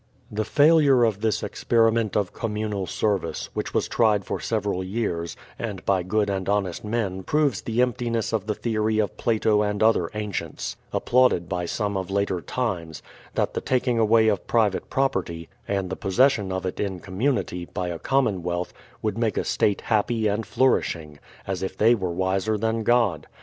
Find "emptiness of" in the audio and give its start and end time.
7.83-8.47